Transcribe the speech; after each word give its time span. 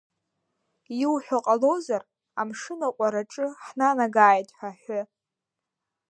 Иуҳәо 1.01 1.37
ҟалозар, 1.45 2.03
амшын 2.39 2.81
аҟәараҿы 2.87 3.45
ҳнанагааит 3.63 4.49
ҳәа 4.57 4.69
ҳәы! 4.81 5.01